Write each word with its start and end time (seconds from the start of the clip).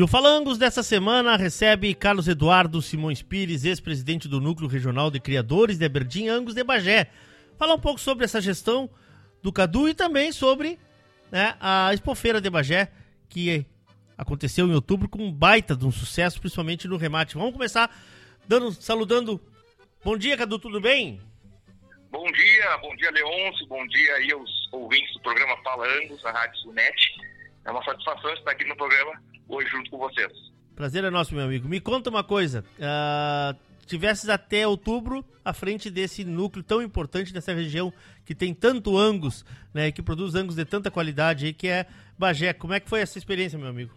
E 0.00 0.02
o 0.02 0.06
Falangos 0.06 0.56
dessa 0.56 0.82
semana 0.82 1.36
recebe 1.36 1.94
Carlos 1.94 2.26
Eduardo 2.26 2.80
Simões 2.80 3.20
Pires, 3.20 3.66
ex-presidente 3.66 4.28
do 4.28 4.40
Núcleo 4.40 4.66
Regional 4.66 5.10
de 5.10 5.20
Criadores 5.20 5.76
de 5.76 5.84
Aberdim 5.84 6.26
Angus 6.26 6.54
de 6.54 6.64
Bagé. 6.64 7.10
Falar 7.58 7.74
um 7.74 7.78
pouco 7.78 8.00
sobre 8.00 8.24
essa 8.24 8.40
gestão 8.40 8.88
do 9.42 9.52
Cadu 9.52 9.90
e 9.90 9.94
também 9.94 10.32
sobre 10.32 10.78
né, 11.30 11.54
a 11.60 11.92
Expofeira 11.92 12.40
de 12.40 12.48
Bagé, 12.48 12.90
que 13.28 13.66
aconteceu 14.16 14.66
em 14.66 14.72
outubro 14.72 15.06
com 15.06 15.18
um 15.18 15.30
baita 15.30 15.76
de 15.76 15.84
um 15.84 15.92
sucesso, 15.92 16.40
principalmente 16.40 16.88
no 16.88 16.96
remate. 16.96 17.34
Vamos 17.34 17.52
começar 17.52 17.94
dando, 18.48 18.72
saludando. 18.72 19.38
Bom 20.02 20.16
dia, 20.16 20.34
Cadu, 20.34 20.58
tudo 20.58 20.80
bem? 20.80 21.20
Bom 22.10 22.24
dia, 22.32 22.78
bom 22.78 22.96
dia, 22.96 23.10
Leôncio, 23.10 23.66
bom 23.66 23.86
dia 23.86 24.14
aí 24.14 24.32
aos 24.32 24.50
ouvintes 24.72 25.12
do 25.12 25.20
programa 25.20 25.58
Fala 25.62 25.86
Angus, 25.86 26.22
na 26.22 26.30
Rádio 26.30 26.56
Sunet. 26.60 27.18
É 27.66 27.70
uma 27.70 27.84
satisfação 27.84 28.32
estar 28.32 28.52
aqui 28.52 28.64
no 28.64 28.74
programa 28.74 29.28
hoje 29.50 29.68
junto 29.70 29.90
com 29.90 29.98
vocês. 29.98 30.32
Prazer 30.74 31.04
é 31.04 31.10
nosso, 31.10 31.34
meu 31.34 31.44
amigo. 31.44 31.68
Me 31.68 31.80
conta 31.80 32.08
uma 32.08 32.24
coisa. 32.24 32.64
Uh, 32.78 33.58
tivesses 33.86 34.28
até 34.28 34.66
outubro 34.66 35.24
à 35.44 35.52
frente 35.52 35.90
desse 35.90 36.24
núcleo 36.24 36.62
tão 36.62 36.80
importante 36.80 37.32
dessa 37.32 37.52
região 37.52 37.92
que 38.24 38.34
tem 38.34 38.54
tanto 38.54 38.96
angus, 38.96 39.44
né, 39.74 39.90
que 39.90 40.00
produz 40.00 40.34
angus 40.34 40.54
de 40.54 40.64
tanta 40.64 40.90
qualidade 40.90 41.46
aí, 41.46 41.52
que 41.52 41.68
é 41.68 41.86
Bagé. 42.18 42.52
Como 42.52 42.72
é 42.72 42.80
que 42.80 42.88
foi 42.88 43.00
essa 43.00 43.18
experiência, 43.18 43.58
meu 43.58 43.68
amigo? 43.68 43.92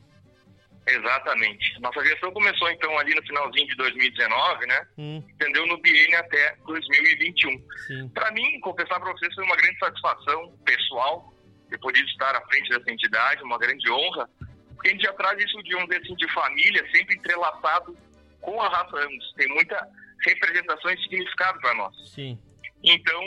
Exatamente. 0.85 1.80
Nossa 1.80 2.03
gestão 2.03 2.31
começou 2.31 2.70
então 2.70 2.97
ali 2.99 3.16
no 3.16 3.23
finalzinho 3.23 3.67
de 3.67 3.75
2019, 3.75 4.66
né? 4.66 4.88
Hum. 4.97 5.23
Entendeu 5.30 5.66
no 5.67 5.77
biênio 5.77 6.20
até 6.20 6.58
2021. 6.66 8.09
Para 8.09 8.31
mim, 8.31 8.59
confessar 8.59 8.99
para 8.99 9.13
vocês, 9.13 9.33
foi 9.33 9.45
uma 9.45 9.55
grande 9.55 9.80
satisfação 9.80 10.53
pessoal 10.66 11.33
ter 11.70 11.80
podido 11.80 12.08
estar 12.09 12.36
à 12.36 12.42
frente 12.47 12.70
dessa 12.70 12.92
entidade, 12.92 13.44
uma 13.44 13.58
grande 13.58 13.89
honra 13.89 14.30
porque 14.73 14.89
a 14.89 14.91
gente 14.91 15.03
já 15.03 15.13
traz 15.13 15.43
isso 15.43 15.61
de 15.63 15.75
um 15.75 15.83
assim, 15.83 16.16
de 16.16 16.31
família, 16.33 16.85
sempre 16.91 17.16
entrelaçado 17.16 17.97
com 18.41 18.61
a 18.61 18.69
raça 18.69 18.97
Angus. 18.97 19.33
Tem 19.35 19.47
muita 19.49 19.88
representação 20.25 20.91
e 20.91 21.02
significado 21.03 21.59
para 21.59 21.73
nós. 21.75 21.95
Sim. 22.09 22.38
Então, 22.83 23.21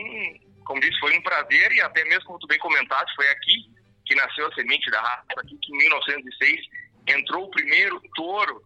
como 0.64 0.80
disse, 0.80 0.98
foi 0.98 1.16
um 1.16 1.22
prazer 1.22 1.72
e 1.72 1.80
até 1.80 2.05
mesmo 2.05 2.25
como 2.25 2.38
tu 2.38 2.47
bem 2.47 2.58
comentaste, 2.58 3.14
foi 3.14 3.28
aqui 3.30 3.70
que 4.05 4.14
nasceu 4.14 4.47
a 4.47 4.55
semente 4.55 4.91
da 4.91 5.00
raça, 5.00 5.27
aqui 5.38 5.58
que 5.61 5.72
em 5.72 5.78
1906 5.78 6.61
entrou 7.08 7.44
o 7.44 7.50
primeiro 7.50 8.00
touro 8.14 8.62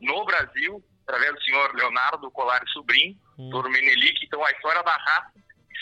no 0.00 0.24
Brasil, 0.24 0.84
através 1.06 1.34
do 1.34 1.42
senhor 1.42 1.74
Leonardo 1.74 2.30
Colares 2.30 2.70
Sobrinho, 2.72 3.16
hum. 3.38 3.50
touro 3.50 3.70
Menelik. 3.70 4.24
Então, 4.24 4.44
a 4.44 4.50
história 4.50 4.82
da 4.82 4.96
raça 4.96 5.32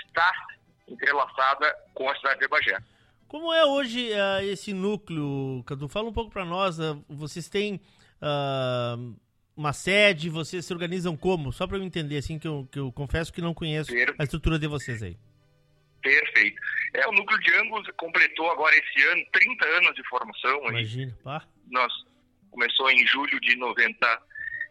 está 0.06 0.32
entrelaçada 0.88 1.74
com 1.94 2.08
a 2.08 2.16
cidade 2.16 2.40
de 2.40 2.48
Bagé. 2.48 2.78
Como 3.32 3.50
é 3.50 3.64
hoje 3.64 4.10
uh, 4.10 4.44
esse 4.44 4.74
núcleo, 4.74 5.64
Cadu? 5.66 5.88
Fala 5.88 6.10
um 6.10 6.12
pouco 6.12 6.30
para 6.30 6.44
nós. 6.44 6.78
Uh, 6.78 7.02
vocês 7.08 7.48
têm 7.48 7.80
uh, 8.20 9.16
uma 9.56 9.72
sede, 9.72 10.28
vocês 10.28 10.66
se 10.66 10.70
organizam 10.70 11.16
como? 11.16 11.50
Só 11.50 11.66
para 11.66 11.78
eu 11.78 11.82
entender, 11.82 12.18
assim, 12.18 12.38
que 12.38 12.46
eu, 12.46 12.68
que 12.70 12.78
eu 12.78 12.92
confesso 12.92 13.32
que 13.32 13.40
não 13.40 13.54
conheço 13.54 13.90
Perfeito. 13.90 14.20
a 14.20 14.24
estrutura 14.24 14.58
de 14.58 14.66
vocês 14.66 15.02
aí. 15.02 15.16
Perfeito. 16.02 16.60
É, 16.92 17.08
o 17.08 17.12
Núcleo 17.12 17.40
de 17.40 17.54
Angus 17.54 17.88
completou 17.96 18.50
agora 18.50 18.76
esse 18.76 19.02
ano 19.08 19.24
30 19.32 19.66
anos 19.66 19.94
de 19.94 20.06
formação. 20.10 20.68
Imagina, 20.68 21.18
pá. 21.24 21.42
Nós 21.70 21.90
começou 22.50 22.90
em 22.90 23.06
julho 23.06 23.40
de 23.40 23.56
90, 23.56 24.22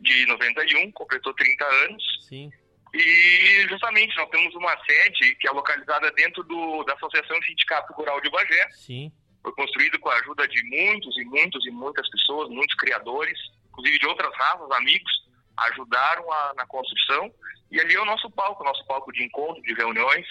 de 0.01 0.27
91, 0.27 0.91
completou 0.91 1.33
30 1.33 1.65
anos. 1.65 2.03
Sim. 2.29 2.51
E 2.93 3.67
justamente 3.69 4.15
nós 4.17 4.29
temos 4.29 4.53
uma 4.55 4.77
sede 4.85 5.35
que 5.35 5.47
é 5.47 5.51
localizada 5.51 6.11
dentro 6.11 6.43
do, 6.43 6.83
da 6.83 6.93
Associação 6.93 7.41
Sindicato 7.43 7.93
Rural 7.93 8.19
de 8.19 8.29
Bagé. 8.29 8.69
Sim. 8.71 9.11
Foi 9.41 9.53
construído 9.53 9.97
com 9.99 10.09
a 10.09 10.15
ajuda 10.15 10.47
de 10.47 10.63
muitos 10.65 11.17
e 11.17 11.23
muitos 11.25 11.65
e 11.65 11.71
muitas 11.71 12.07
pessoas, 12.09 12.49
muitos 12.49 12.75
criadores, 12.75 13.37
inclusive 13.69 13.97
de 13.97 14.05
outras 14.07 14.31
raças, 14.35 14.69
amigos, 14.71 15.11
ajudaram 15.57 16.31
a, 16.31 16.53
na 16.55 16.65
construção. 16.67 17.33
E 17.71 17.79
ali 17.79 17.95
é 17.95 18.01
o 18.01 18.05
nosso 18.05 18.29
palco, 18.29 18.63
nosso 18.63 18.85
palco 18.85 19.11
de 19.13 19.23
encontro, 19.23 19.61
de 19.63 19.73
reuniões 19.73 20.27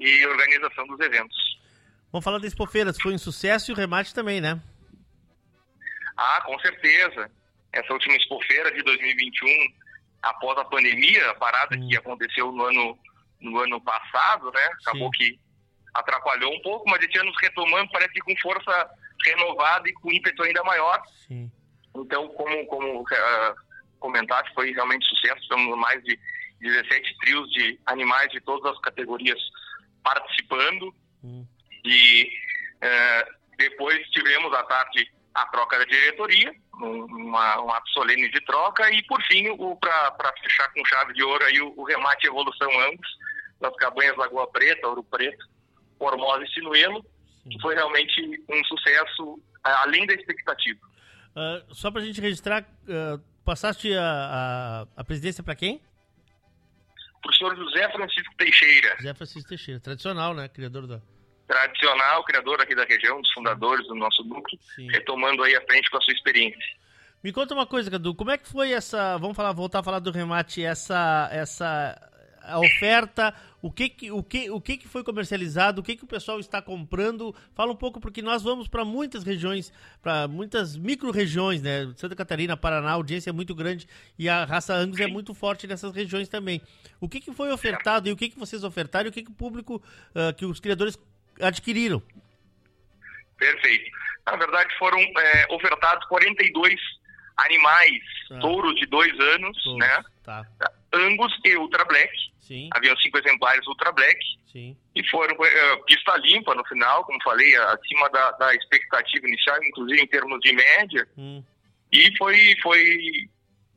e 0.00 0.26
organização 0.26 0.86
dos 0.86 0.98
eventos. 1.00 1.36
Vamos 2.10 2.24
falar 2.24 2.38
da 2.38 2.46
Expofeiras, 2.46 3.00
foi 3.00 3.12
um 3.12 3.18
sucesso 3.18 3.70
e 3.70 3.74
o 3.74 3.76
remate 3.76 4.14
também, 4.14 4.40
né? 4.40 4.60
Ah, 6.16 6.42
com 6.46 6.58
certeza. 6.60 7.30
Essa 7.72 7.92
última 7.92 8.16
Expofeira 8.16 8.72
de 8.72 8.82
2021 8.82 9.83
após 10.24 10.58
a 10.58 10.64
pandemia, 10.64 11.30
a 11.30 11.34
parada 11.34 11.76
hum. 11.76 11.88
que 11.88 11.96
aconteceu 11.96 12.50
no 12.50 12.64
ano, 12.64 12.98
no 13.40 13.58
ano 13.58 13.80
passado, 13.80 14.50
né? 14.50 14.68
Acabou 14.80 15.10
Sim. 15.14 15.18
que 15.18 15.40
atrapalhou 15.92 16.52
um 16.52 16.62
pouco, 16.62 16.88
mas 16.88 17.02
esse 17.02 17.18
ano 17.18 17.32
retomando, 17.40 17.90
parece 17.92 18.12
que 18.12 18.20
com 18.20 18.36
força 18.40 18.90
renovada 19.24 19.88
e 19.88 19.92
com 19.92 20.10
ímpeto 20.10 20.42
ainda 20.42 20.64
maior. 20.64 21.02
Sim. 21.26 21.50
Então, 21.96 22.28
como, 22.28 22.66
como 22.66 23.02
uh, 23.02 23.54
comentaste, 24.00 24.52
foi 24.54 24.72
realmente 24.72 25.06
sucesso. 25.06 25.40
Estamos 25.42 25.78
mais 25.78 26.02
de 26.02 26.18
17 26.60 27.16
trios 27.18 27.48
de 27.50 27.78
animais 27.86 28.30
de 28.32 28.40
todas 28.40 28.72
as 28.72 28.80
categorias 28.80 29.38
participando. 30.02 30.94
Hum. 31.22 31.46
E 31.84 32.28
uh, 32.82 33.34
depois 33.56 33.98
tivemos 34.10 34.52
à 34.52 34.62
tarde 34.64 35.10
a 35.34 35.46
troca 35.46 35.78
da 35.78 35.84
diretoria, 35.84 36.54
uma, 36.84 37.62
um 37.62 37.70
ato 37.70 37.88
solene 37.90 38.30
de 38.30 38.40
troca, 38.42 38.90
e 38.92 39.02
por 39.04 39.22
fim, 39.22 39.44
para 39.80 40.32
fechar 40.42 40.72
com 40.72 40.84
chave 40.84 41.12
de 41.14 41.22
ouro, 41.22 41.44
aí, 41.44 41.60
o, 41.60 41.72
o 41.76 41.84
remate 41.84 42.26
Evolução 42.26 42.68
Ambos, 42.88 43.08
das 43.60 43.74
cabanhas 43.76 44.16
Lagoa 44.16 44.50
Preta, 44.50 44.86
Ouro 44.88 45.04
Preto, 45.04 45.46
Formosa 45.98 46.44
e 46.44 46.52
Sinuelo, 46.52 47.04
que 47.50 47.60
foi 47.60 47.74
realmente 47.74 48.42
um 48.48 48.64
sucesso 48.64 49.40
além 49.62 50.06
da 50.06 50.14
expectativa. 50.14 50.80
Uh, 51.34 51.74
só 51.74 51.90
para 51.90 52.02
a 52.02 52.04
gente 52.04 52.20
registrar, 52.20 52.62
uh, 52.62 53.18
passaste 53.44 53.92
a, 53.94 54.02
a, 54.02 54.86
a 54.96 55.04
presidência 55.04 55.42
para 55.42 55.54
quem? 55.54 55.80
Para 57.22 57.30
o 57.30 57.34
senhor 57.34 57.56
José 57.56 57.90
Francisco 57.90 58.34
Teixeira. 58.36 58.96
José 58.96 59.14
Francisco 59.14 59.48
Teixeira, 59.48 59.80
tradicional, 59.80 60.34
né? 60.34 60.48
Criador 60.48 60.86
da 60.86 61.00
tradicional, 61.46 62.24
criador 62.24 62.60
aqui 62.60 62.74
da 62.74 62.84
região, 62.84 63.20
dos 63.20 63.32
fundadores 63.32 63.86
do 63.86 63.94
nosso 63.94 64.24
núcleo, 64.24 64.58
Sim. 64.74 64.88
retomando 64.88 65.42
aí 65.42 65.54
a 65.54 65.60
frente 65.62 65.90
com 65.90 65.98
a 65.98 66.00
sua 66.00 66.14
experiência. 66.14 66.58
Me 67.22 67.32
conta 67.32 67.54
uma 67.54 67.66
coisa, 67.66 67.90
Cadu, 67.90 68.14
como 68.14 68.30
é 68.30 68.38
que 68.38 68.48
foi 68.48 68.72
essa, 68.72 69.16
vamos 69.16 69.36
falar, 69.36 69.52
voltar 69.52 69.78
a 69.78 69.82
falar 69.82 69.98
do 69.98 70.10
remate, 70.10 70.62
essa, 70.62 71.28
essa 71.32 71.98
a 72.42 72.58
oferta, 72.58 73.34
o 73.62 73.70
que 73.70 73.88
que, 73.88 74.10
o 74.10 74.22
que, 74.22 74.50
o 74.50 74.60
que 74.60 74.76
que 74.76 74.86
foi 74.86 75.02
comercializado, 75.02 75.80
o 75.80 75.84
que 75.84 75.96
que 75.96 76.04
o 76.04 76.06
pessoal 76.06 76.38
está 76.38 76.60
comprando, 76.60 77.34
fala 77.54 77.72
um 77.72 77.76
pouco, 77.76 77.98
porque 77.98 78.20
nós 78.20 78.42
vamos 78.42 78.68
para 78.68 78.84
muitas 78.84 79.24
regiões, 79.24 79.72
para 80.02 80.28
muitas 80.28 80.76
micro-regiões, 80.76 81.62
né, 81.62 81.90
Santa 81.96 82.14
Catarina, 82.14 82.56
Paraná, 82.56 82.90
a 82.90 82.92
audiência 82.92 83.30
é 83.30 83.32
muito 83.32 83.54
grande 83.54 83.86
e 84.18 84.28
a 84.28 84.44
raça 84.44 84.74
Angus 84.74 85.00
é 85.00 85.06
muito 85.06 85.32
forte 85.32 85.66
nessas 85.66 85.94
regiões 85.94 86.28
também. 86.28 86.60
O 87.00 87.08
que 87.08 87.20
que 87.20 87.32
foi 87.32 87.50
ofertado 87.52 88.08
e 88.08 88.12
o 88.12 88.16
que 88.16 88.28
que 88.28 88.38
vocês 88.38 88.62
ofertaram 88.64 89.06
e 89.06 89.08
o 89.08 89.12
que 89.12 89.22
que 89.22 89.30
o 89.30 89.34
público, 89.34 89.82
uh, 90.14 90.34
que 90.34 90.44
os 90.44 90.60
criadores 90.60 90.98
adquiriram. 91.40 92.02
Perfeito. 93.36 93.90
Na 94.26 94.36
verdade, 94.36 94.74
foram 94.78 94.98
é, 94.98 95.46
ofertados 95.50 96.06
42 96.08 96.74
animais, 97.36 98.02
ah. 98.30 98.38
touros 98.38 98.74
de 98.76 98.86
dois 98.86 99.12
anos, 99.12 99.62
touros. 99.62 99.78
né? 99.78 100.04
Tá. 100.22 100.46
Angus 100.92 101.32
e 101.44 101.56
Ultra 101.56 101.84
Black. 101.84 102.12
Sim. 102.40 102.68
Haviam 102.74 102.96
cinco 102.98 103.18
exemplares 103.18 103.66
Ultra 103.66 103.92
Black. 103.92 104.18
Sim. 104.46 104.76
E 104.94 105.08
foram 105.10 105.36
é, 105.44 105.76
pista 105.86 106.16
limpa 106.18 106.54
no 106.54 106.64
final, 106.66 107.04
como 107.04 107.22
falei, 107.22 107.54
acima 107.56 108.08
da, 108.10 108.30
da, 108.32 108.54
expectativa 108.54 109.26
inicial, 109.26 109.62
inclusive 109.64 110.00
em 110.00 110.06
termos 110.06 110.40
de 110.40 110.52
média. 110.52 111.08
Hum. 111.18 111.42
E 111.92 112.16
foi, 112.16 112.54
foi, 112.62 113.28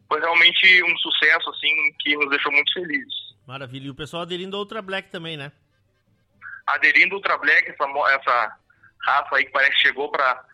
foi 0.07 0.19
realmente 0.19 0.83
um 0.83 0.97
sucesso, 0.97 1.49
assim, 1.49 1.93
que 1.99 2.15
nos 2.15 2.29
deixou 2.29 2.51
muito 2.51 2.71
felizes. 2.73 3.13
Maravilha. 3.47 3.87
E 3.87 3.89
o 3.89 3.95
pessoal 3.95 4.23
aderindo 4.23 4.55
ao 4.55 4.61
Ultra 4.61 4.81
Black 4.81 5.09
também, 5.09 5.35
né? 5.37 5.51
Aderindo 6.67 7.15
ao 7.15 7.17
Ultra 7.17 7.37
Black, 7.37 7.69
essa, 7.69 7.85
essa 7.85 8.57
raça 9.01 9.35
aí 9.35 9.45
que 9.45 9.51
parece 9.51 9.71
que 9.71 9.87
chegou 9.87 10.11
para 10.11 10.45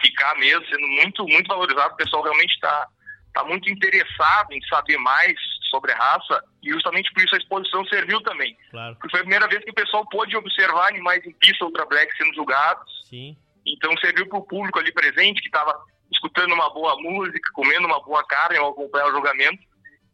ficar 0.00 0.34
mesmo, 0.36 0.64
sendo 0.66 0.86
muito, 0.86 1.24
muito 1.26 1.48
valorizado. 1.48 1.94
O 1.94 1.96
pessoal 1.96 2.22
realmente 2.22 2.52
está 2.54 2.88
tá 3.32 3.44
muito 3.44 3.70
interessado 3.70 4.52
em 4.52 4.60
saber 4.66 4.98
mais 4.98 5.34
sobre 5.70 5.92
a 5.92 5.96
raça 5.96 6.44
e 6.62 6.70
justamente 6.70 7.10
por 7.12 7.24
isso 7.24 7.34
a 7.34 7.38
exposição 7.38 7.84
serviu 7.86 8.20
também. 8.20 8.56
Claro. 8.70 8.94
Porque 8.96 9.10
foi 9.10 9.20
a 9.20 9.22
primeira 9.22 9.48
vez 9.48 9.64
que 9.64 9.70
o 9.70 9.74
pessoal 9.74 10.06
pôde 10.08 10.36
observar 10.36 10.88
animais 10.88 11.24
em 11.24 11.32
pista 11.32 11.64
Ultra 11.64 11.86
Black 11.86 12.14
sendo 12.16 12.34
julgados. 12.34 13.08
Sim. 13.08 13.36
Então 13.66 13.96
serviu 13.98 14.28
para 14.28 14.38
o 14.38 14.44
público 14.44 14.78
ali 14.78 14.92
presente 14.92 15.40
que 15.40 15.48
estava 15.48 15.74
escutando 16.12 16.52
uma 16.52 16.72
boa 16.74 16.94
música, 17.00 17.50
comendo 17.54 17.86
uma 17.86 18.02
boa 18.02 18.22
carne 18.26 18.58
ao 18.58 18.70
acompanhar 18.70 19.06
o 19.06 19.12
julgamento, 19.12 19.62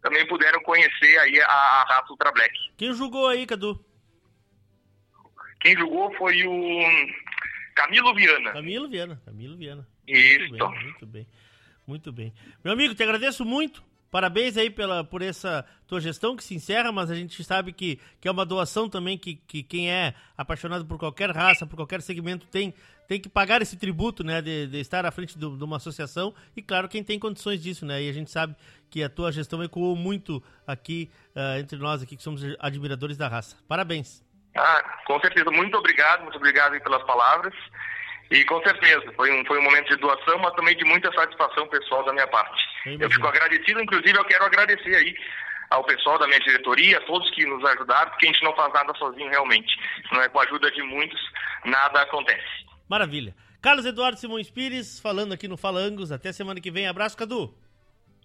também 0.01 0.25
puderam 0.29 0.61
conhecer 0.63 1.19
aí 1.19 1.41
a, 1.41 1.49
a 1.49 1.85
raça 1.89 2.11
Ultra 2.11 2.31
Black. 2.31 2.55
Quem 2.77 2.93
julgou 2.93 3.27
aí, 3.27 3.45
Cadu? 3.47 3.85
Quem 5.61 5.77
julgou 5.77 6.13
foi 6.15 6.47
o 6.47 6.81
Camilo 7.75 8.15
Viana. 8.15 8.53
Camilo 8.53 8.89
Viana, 8.89 9.21
Camilo 9.25 9.57
Viana. 9.57 9.87
Isso. 10.07 10.49
Muito 10.49 10.67
bem, 10.69 10.83
muito 10.83 11.07
bem. 11.07 11.27
Muito 11.87 12.13
bem. 12.13 12.33
Meu 12.63 12.73
amigo, 12.73 12.95
te 12.95 13.03
agradeço 13.03 13.45
muito. 13.45 13.83
parabéns 14.11 14.57
aí 14.57 14.71
pela, 14.71 15.05
por 15.05 15.23
essa 15.23 15.65
tua 15.87 16.01
gestão 16.01 16.37
que 16.37 16.45
se 16.45 16.55
encerra, 16.55 16.91
mas 16.91 17.11
a 17.11 17.15
gente 17.15 17.43
sabe 17.45 17.73
que, 17.73 17.99
que 18.21 18.29
é 18.29 18.31
uma 18.31 18.45
doação 18.45 18.89
também 18.89 19.19
que, 19.19 19.37
que 19.47 19.63
quem 19.63 19.91
é 19.91 20.15
apaixonado 20.37 20.85
por 20.87 20.99
qualquer 20.99 21.31
raça, 21.31 21.67
por 21.67 21.77
qualquer 21.77 22.01
segmento 22.01 22.47
tem, 22.47 22.75
tem 23.07 23.21
que 23.21 23.29
pagar 23.29 23.63
esse 23.63 23.77
tributo, 23.77 24.25
né, 24.25 24.41
de, 24.41 24.67
de 24.67 24.79
estar 24.79 25.05
à 25.05 25.11
frente 25.11 25.39
do, 25.39 25.57
de 25.57 25.65
uma 25.65 25.77
associação 25.77 26.35
e 26.57 26.63
claro 26.63 26.89
quem 26.89 27.05
tem 27.05 27.19
condições 27.19 27.63
disso, 27.63 27.85
né, 27.85 28.03
e 28.03 28.09
a 28.09 28.13
gente 28.13 28.31
sabe 28.31 28.55
que 28.91 29.03
a 29.03 29.09
tua 29.09 29.31
gestão 29.31 29.63
ecoou 29.63 29.95
muito 29.95 30.43
aqui 30.67 31.11
uh, 31.37 31.59
entre 31.59 31.79
nós 31.79 32.03
aqui 32.03 32.17
que 32.17 32.23
somos 32.23 32.43
admiradores 32.59 33.17
da 33.17 33.29
raça. 33.29 33.57
Parabéns. 33.69 34.27
Ah, 34.59 35.03
com 35.07 35.21
certeza, 35.21 35.51
muito 35.51 35.77
obrigado, 35.77 36.23
muito 36.23 36.37
obrigado 36.37 36.81
pelas 36.81 37.03
palavras. 37.05 37.55
E 38.31 38.45
com 38.45 38.63
certeza, 38.63 39.11
foi 39.17 39.33
um, 39.33 39.45
foi 39.47 39.59
um 39.59 39.63
momento 39.63 39.89
de 39.89 39.97
doação, 39.97 40.39
mas 40.39 40.53
também 40.55 40.77
de 40.77 40.85
muita 40.85 41.11
satisfação 41.13 41.67
pessoal 41.69 42.05
da 42.05 42.13
minha 42.13 42.27
parte. 42.27 42.63
Eu 42.85 43.11
fico 43.11 43.27
agradecido, 43.27 43.81
inclusive 43.81 44.19
eu 44.19 44.25
quero 44.25 44.45
agradecer 44.45 44.95
aí 44.95 45.17
ao 45.71 45.85
pessoal 45.85 46.19
da 46.19 46.27
minha 46.27 46.41
diretoria, 46.41 46.99
a 46.99 47.01
todos 47.03 47.31
que 47.31 47.45
nos 47.47 47.65
ajudaram, 47.65 48.11
porque 48.11 48.27
a 48.27 48.33
gente 48.33 48.43
não 48.43 48.55
faz 48.55 48.73
nada 48.73 48.93
sozinho 48.99 49.31
realmente. 49.31 49.75
Não 50.13 50.21
é 50.21 50.29
com 50.29 50.41
a 50.41 50.45
ajuda 50.45 50.71
de 50.71 50.83
muitos, 50.83 51.21
nada 51.65 52.03
acontece. 52.03 52.67
Maravilha. 52.89 53.35
Carlos 53.61 53.87
Eduardo 53.87 54.19
Simões 54.19 54.51
Pires, 54.51 55.01
falando 55.01 55.33
aqui 55.33 55.49
no 55.49 55.57
Falangos. 55.57 56.13
Até 56.13 56.33
semana 56.33 56.61
que 56.61 56.71
vem. 56.71 56.87
Abraço, 56.87 57.17
Cadu. 57.17 57.55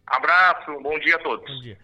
Abraço, 0.05 0.79
bom 0.81 0.99
dia 0.99 1.15
a 1.15 1.19
todos. 1.19 1.45
Bom 1.47 1.61
dia. 1.61 1.77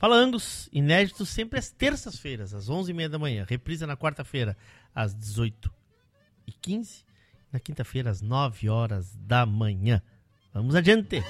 Falangos, 0.00 0.66
inéditos 0.72 1.28
sempre 1.28 1.58
às 1.58 1.68
terças-feiras, 1.68 2.54
às 2.54 2.70
11h30 2.70 3.08
da 3.10 3.18
manhã. 3.18 3.44
Reprisa 3.46 3.86
na 3.86 3.98
quarta-feira, 3.98 4.56
às 4.94 5.14
18h15 5.14 7.04
na 7.52 7.60
quinta-feira, 7.60 8.08
às 8.10 8.22
9 8.22 8.70
horas 8.70 9.14
da 9.16 9.44
manhã. 9.44 10.00
Vamos 10.54 10.74
adiante! 10.74 11.22